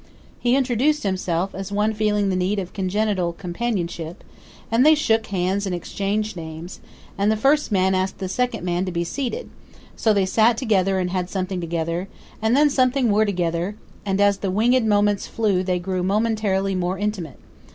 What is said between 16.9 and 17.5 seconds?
intimate.